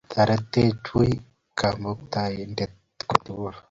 [0.13, 1.13] Taretech wei
[1.59, 2.73] kamutaindet
[3.09, 3.55] kotugul